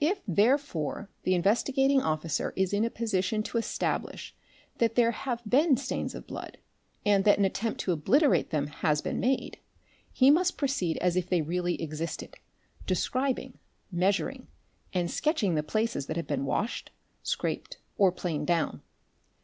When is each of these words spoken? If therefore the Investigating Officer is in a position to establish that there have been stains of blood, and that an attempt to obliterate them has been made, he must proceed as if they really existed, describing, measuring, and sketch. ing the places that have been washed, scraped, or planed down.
If 0.00 0.20
therefore 0.26 1.10
the 1.22 1.36
Investigating 1.36 2.02
Officer 2.02 2.52
is 2.56 2.72
in 2.72 2.84
a 2.84 2.90
position 2.90 3.40
to 3.44 3.56
establish 3.58 4.34
that 4.78 4.96
there 4.96 5.12
have 5.12 5.42
been 5.48 5.76
stains 5.76 6.12
of 6.16 6.26
blood, 6.26 6.58
and 7.06 7.24
that 7.24 7.38
an 7.38 7.44
attempt 7.44 7.78
to 7.82 7.92
obliterate 7.92 8.50
them 8.50 8.66
has 8.66 9.00
been 9.00 9.20
made, 9.20 9.58
he 10.12 10.28
must 10.28 10.58
proceed 10.58 10.96
as 10.96 11.14
if 11.14 11.28
they 11.28 11.40
really 11.42 11.80
existed, 11.80 12.36
describing, 12.84 13.60
measuring, 13.92 14.48
and 14.92 15.08
sketch. 15.08 15.44
ing 15.44 15.54
the 15.54 15.62
places 15.62 16.06
that 16.06 16.16
have 16.16 16.26
been 16.26 16.44
washed, 16.46 16.90
scraped, 17.22 17.78
or 17.96 18.10
planed 18.10 18.48
down. 18.48 18.82